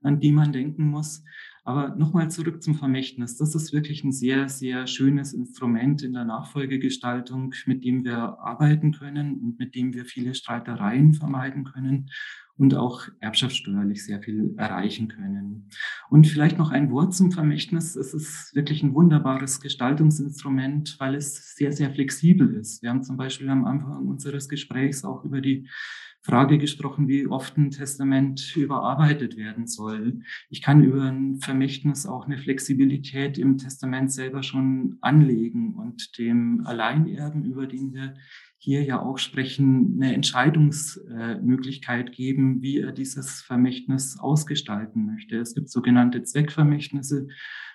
[0.02, 1.22] an die man denken muss.
[1.62, 3.36] Aber nochmal zurück zum Vermächtnis.
[3.36, 8.92] Das ist wirklich ein sehr, sehr schönes Instrument in der Nachfolgegestaltung, mit dem wir arbeiten
[8.92, 12.08] können und mit dem wir viele Streitereien vermeiden können
[12.58, 15.70] und auch erbschaftssteuerlich sehr viel erreichen können.
[16.10, 17.96] Und vielleicht noch ein Wort zum Vermächtnis.
[17.96, 22.82] Es ist wirklich ein wunderbares Gestaltungsinstrument, weil es sehr, sehr flexibel ist.
[22.82, 25.68] Wir haben zum Beispiel am Anfang unseres Gesprächs auch über die
[26.22, 30.20] Frage gesprochen, wie oft ein Testament überarbeitet werden soll.
[30.50, 36.66] Ich kann über ein Vermächtnis auch eine Flexibilität im Testament selber schon anlegen und dem
[36.66, 38.14] Alleinerben, über den wir
[38.58, 45.38] hier ja auch sprechen, eine Entscheidungsmöglichkeit geben, wie er dieses Vermächtnis ausgestalten möchte.
[45.38, 47.28] Es gibt sogenannte Zweckvermächtnisse,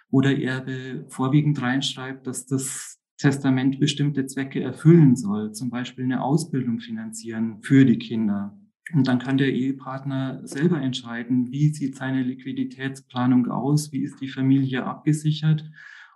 [0.10, 6.22] wo der Erbe vorwiegend reinschreibt, dass das Testament bestimmte Zwecke erfüllen soll, zum Beispiel eine
[6.22, 8.60] Ausbildung finanzieren für die Kinder.
[8.94, 14.28] Und dann kann der Ehepartner selber entscheiden, wie sieht seine Liquiditätsplanung aus, wie ist die
[14.28, 15.64] Familie abgesichert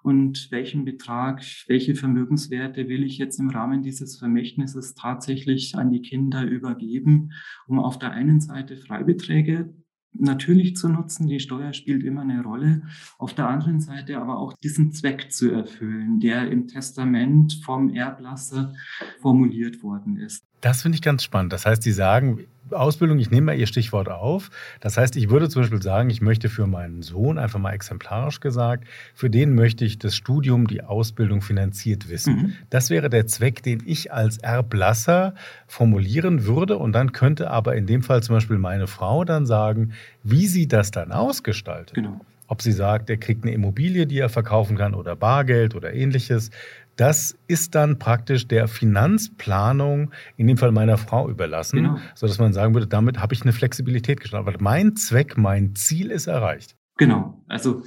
[0.03, 6.01] und welchen Betrag, welche Vermögenswerte will ich jetzt im Rahmen dieses Vermächtnisses tatsächlich an die
[6.01, 7.31] Kinder übergeben,
[7.67, 9.73] um auf der einen Seite Freibeträge
[10.13, 11.27] natürlich zu nutzen.
[11.27, 12.83] Die Steuer spielt immer eine Rolle.
[13.17, 18.73] Auf der anderen Seite aber auch diesen Zweck zu erfüllen, der im Testament vom Erblasser
[19.19, 20.46] formuliert worden ist.
[20.67, 21.53] Das finde ich ganz spannend.
[21.53, 24.49] Das heißt, Sie sagen, Ausbildung, ich nehme mal Ihr Stichwort auf.
[24.81, 28.41] Das heißt, ich würde zum Beispiel sagen, ich möchte für meinen Sohn, einfach mal exemplarisch
[28.41, 32.35] gesagt, für den möchte ich das Studium, die Ausbildung finanziert wissen.
[32.35, 32.53] Mhm.
[32.69, 35.35] Das wäre der Zweck, den ich als Erblasser
[35.67, 36.77] formulieren würde.
[36.77, 40.67] Und dann könnte aber in dem Fall zum Beispiel meine Frau dann sagen, wie sie
[40.67, 41.93] das dann ausgestaltet.
[41.93, 42.19] Genau.
[42.47, 46.49] Ob sie sagt, er kriegt eine Immobilie, die er verkaufen kann oder Bargeld oder ähnliches
[46.97, 51.97] das ist dann praktisch der Finanzplanung, in dem Fall meiner Frau überlassen, genau.
[52.15, 54.45] sodass man sagen würde, damit habe ich eine Flexibilität geschaffen.
[54.45, 56.75] Weil mein Zweck, mein Ziel ist erreicht.
[56.97, 57.43] Genau.
[57.47, 57.83] Also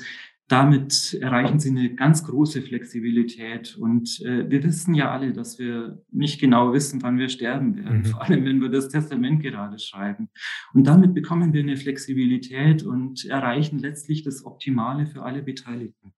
[0.50, 3.76] damit erreichen sie eine ganz große Flexibilität.
[3.76, 7.98] Und äh, wir wissen ja alle, dass wir nicht genau wissen, wann wir sterben werden,
[7.98, 8.04] mhm.
[8.06, 10.28] vor allem wenn wir das Testament gerade schreiben.
[10.74, 16.12] Und damit bekommen wir eine Flexibilität und erreichen letztlich das Optimale für alle Beteiligten.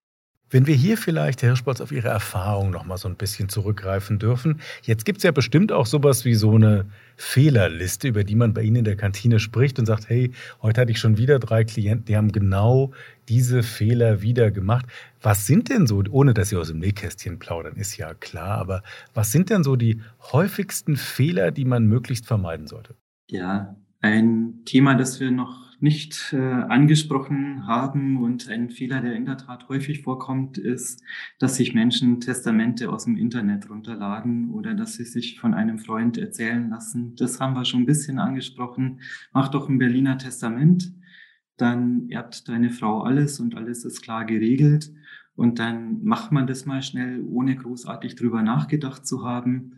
[0.53, 4.19] Wenn wir hier vielleicht, Herr Hirschbolz, auf Ihre Erfahrung noch mal so ein bisschen zurückgreifen
[4.19, 4.61] dürfen.
[4.83, 6.85] Jetzt gibt es ja bestimmt auch sowas wie so eine
[7.17, 10.93] Fehlerliste, über die man bei Ihnen in der Kantine spricht und sagt, hey, heute hatte
[10.93, 12.93] ich schon wieder drei Klienten, die haben genau
[13.31, 14.85] diese Fehler wieder gemacht.
[15.23, 18.83] Was sind denn so, ohne dass Sie aus dem Nähkästchen plaudern, ist ja klar, aber
[19.15, 22.95] was sind denn so die häufigsten Fehler, die man möglichst vermeiden sollte?
[23.31, 29.25] Ja, ein Thema, das wir noch nicht äh, angesprochen haben und ein Fehler, der in
[29.25, 31.03] der Tat häufig vorkommt, ist,
[31.39, 36.19] dass sich Menschen Testamente aus dem Internet runterladen oder dass sie sich von einem Freund
[36.19, 37.17] erzählen lassen.
[37.17, 39.01] Das haben wir schon ein bisschen angesprochen.
[39.33, 40.95] Mach doch ein Berliner Testament,
[41.57, 44.93] dann erbt deine Frau alles und alles ist klar geregelt.
[45.35, 49.75] Und dann macht man das mal schnell, ohne großartig drüber nachgedacht zu haben.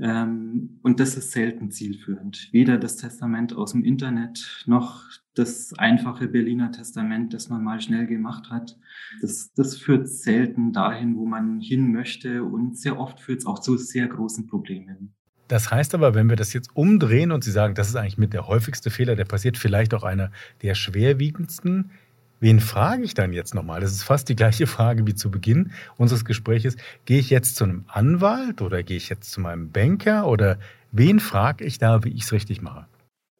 [0.00, 2.48] Ähm, und das ist selten zielführend.
[2.52, 5.04] Weder das Testament aus dem Internet noch
[5.34, 8.78] das einfache Berliner Testament, das man mal schnell gemacht hat.
[9.20, 13.58] Das, das führt selten dahin, wo man hin möchte und sehr oft führt es auch
[13.58, 15.12] zu sehr großen Problemen.
[15.48, 18.32] Das heißt aber, wenn wir das jetzt umdrehen und Sie sagen, das ist eigentlich mit
[18.32, 20.32] der häufigste Fehler, der passiert, vielleicht auch einer
[20.62, 21.90] der schwerwiegendsten,
[22.38, 23.80] Wen frage ich dann jetzt nochmal?
[23.80, 26.76] Das ist fast die gleiche Frage wie zu Beginn unseres Gespräches.
[27.06, 30.58] Gehe ich jetzt zu einem Anwalt oder gehe ich jetzt zu meinem Banker oder
[30.92, 32.86] wen frage ich da, wie ich es richtig mache?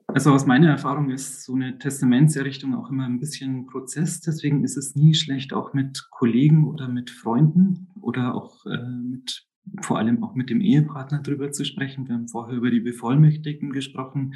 [0.08, 4.20] Also aus meiner Erfahrung ist so eine Testamentserrichtung auch immer ein bisschen Prozess.
[4.20, 9.46] Deswegen ist es nie schlecht, auch mit Kollegen oder mit Freunden oder auch äh, mit
[9.82, 12.06] vor allem auch mit dem Ehepartner drüber zu sprechen.
[12.08, 14.34] Wir haben vorher über die Bevollmächtigten gesprochen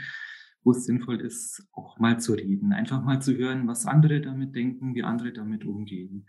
[0.63, 4.55] wo es sinnvoll ist, auch mal zu reden, einfach mal zu hören, was andere damit
[4.55, 6.27] denken, wie andere damit umgehen.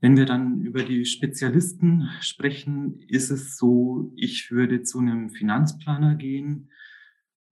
[0.00, 6.14] Wenn wir dann über die Spezialisten sprechen, ist es so, ich würde zu einem Finanzplaner
[6.16, 6.70] gehen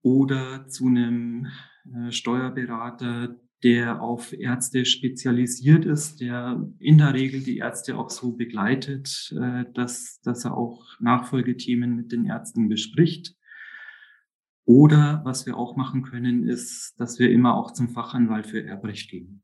[0.01, 1.47] oder zu einem
[1.91, 8.35] äh, Steuerberater, der auf Ärzte spezialisiert ist, der in der Regel die Ärzte auch so
[8.35, 13.35] begleitet, äh, dass, dass er auch Nachfolgethemen mit den Ärzten bespricht.
[14.65, 19.09] Oder was wir auch machen können, ist, dass wir immer auch zum Fachanwalt für Erbrecht
[19.09, 19.43] gehen.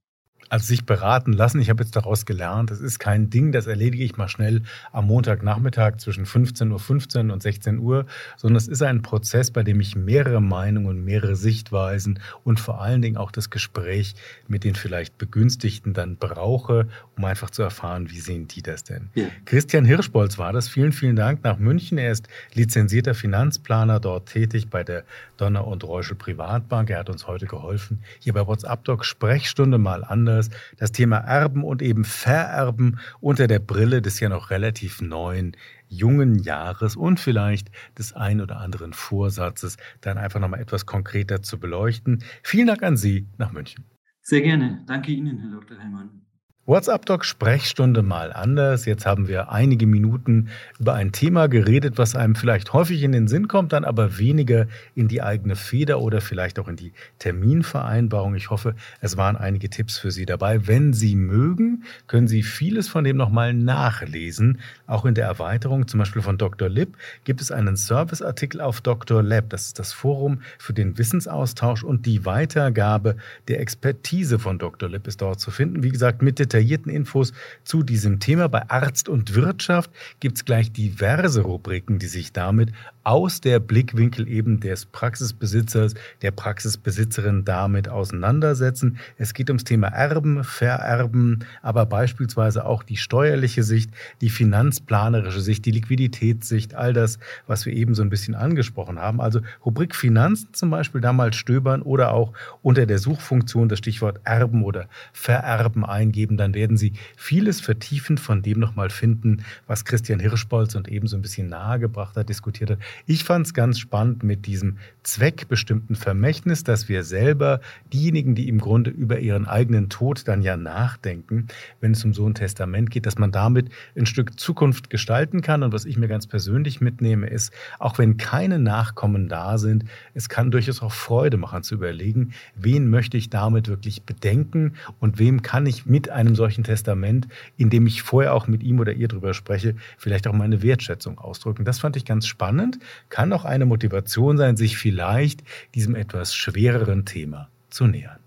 [0.49, 1.59] Also sich beraten lassen.
[1.59, 5.05] Ich habe jetzt daraus gelernt, das ist kein Ding, das erledige ich mal schnell am
[5.05, 9.79] Montagnachmittag zwischen 15.15 Uhr 15 und 16 Uhr, sondern es ist ein Prozess, bei dem
[9.79, 14.15] ich mehrere Meinungen und mehrere Sichtweisen und vor allen Dingen auch das Gespräch
[14.47, 19.09] mit den vielleicht Begünstigten dann brauche, um einfach zu erfahren, wie sehen die das denn.
[19.13, 19.27] Ja.
[19.45, 20.67] Christian Hirschbolz war das.
[20.67, 21.99] Vielen, vielen Dank nach München.
[21.99, 25.03] Er ist lizenzierter Finanzplaner, dort tätig bei der
[25.37, 26.89] Donner und Reuschel Privatbank.
[26.89, 31.17] Er hat uns heute geholfen, hier bei WhatsApp Doc Sprechstunde mal anders Jahres das Thema
[31.17, 35.55] Erben und eben Vererben unter der Brille des ja noch relativ neuen
[35.87, 41.59] jungen Jahres und vielleicht des ein oder anderen Vorsatzes dann einfach nochmal etwas konkreter zu
[41.59, 42.23] beleuchten.
[42.43, 43.85] Vielen Dank an Sie nach München.
[44.21, 44.83] Sehr gerne.
[44.85, 45.79] Danke Ihnen, Herr Dr.
[45.79, 46.28] Heimann.
[46.69, 48.85] WhatsApp-Doc Sprechstunde mal anders.
[48.85, 53.27] Jetzt haben wir einige Minuten über ein Thema geredet, was einem vielleicht häufig in den
[53.27, 58.35] Sinn kommt, dann aber weniger in die eigene Feder oder vielleicht auch in die Terminvereinbarung.
[58.35, 60.67] Ich hoffe, es waren einige Tipps für Sie dabei.
[60.67, 64.59] Wenn Sie mögen, können Sie vieles von dem nochmal nachlesen.
[64.85, 66.69] Auch in der Erweiterung, zum Beispiel von Dr.
[66.69, 69.23] Lipp, gibt es einen Serviceartikel auf Dr.
[69.23, 69.49] Lab.
[69.49, 73.15] Das ist das Forum für den Wissensaustausch und die Weitergabe
[73.47, 74.87] der Expertise von Dr.
[74.87, 75.81] Lipp ist dort zu finden.
[75.81, 78.49] Wie gesagt, mit Detail detaillierten Infos zu diesem Thema.
[78.49, 82.71] Bei Arzt und Wirtschaft gibt es gleich diverse Rubriken, die sich damit
[83.03, 88.99] aus der Blickwinkel eben des Praxisbesitzers, der Praxisbesitzerin damit auseinandersetzen.
[89.17, 93.91] Es geht ums Thema Erben, Vererben, aber beispielsweise auch die steuerliche Sicht,
[94.21, 99.21] die finanzplanerische Sicht, die Liquiditätssicht, all das, was wir eben so ein bisschen angesprochen haben.
[99.21, 104.63] Also Rubrik Finanzen zum Beispiel damals stöbern oder auch unter der Suchfunktion das Stichwort Erben
[104.63, 106.37] oder Vererben eingeben.
[106.39, 111.17] Dann werden Sie vieles vertiefend von dem nochmal finden, was Christian Hirschbolz und eben so
[111.17, 112.79] ein bisschen nahegebracht hat, diskutiert hat.
[113.05, 117.59] Ich fand es ganz spannend mit diesem zweckbestimmten Vermächtnis, dass wir selber
[117.91, 121.47] diejenigen, die im Grunde über ihren eigenen Tod dann ja nachdenken,
[121.81, 125.63] wenn es um so ein Testament geht, dass man damit ein Stück Zukunft gestalten kann.
[125.63, 130.29] Und was ich mir ganz persönlich mitnehme, ist, auch wenn keine Nachkommen da sind, es
[130.29, 135.41] kann durchaus auch Freude machen zu überlegen, wen möchte ich damit wirklich bedenken und wem
[135.41, 137.27] kann ich mit einem einem solchen Testament,
[137.57, 141.19] in dem ich vorher auch mit ihm oder ihr drüber spreche, vielleicht auch meine Wertschätzung
[141.19, 141.65] ausdrücken.
[141.65, 145.43] Das fand ich ganz spannend, kann auch eine Motivation sein, sich vielleicht
[145.75, 148.19] diesem etwas schwereren Thema zu nähern.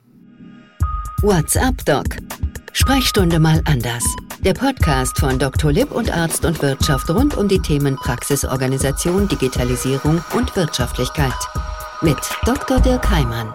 [1.22, 2.04] WhatsApp Doc.
[2.72, 4.04] Sprechstunde mal anders.
[4.44, 5.70] Der Podcast von Dr.
[5.70, 11.32] Lipp und Arzt und Wirtschaft rund um die Themen Praxisorganisation, Digitalisierung und Wirtschaftlichkeit.
[12.00, 12.80] Mit Dr.
[12.80, 13.54] Dirk Heimann.